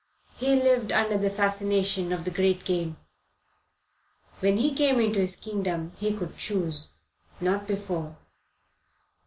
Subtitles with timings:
[0.37, 2.97] He lived under the fascination of the Great Game.
[4.39, 6.93] When he came into his kingdom he could choose;
[7.39, 8.17] not before.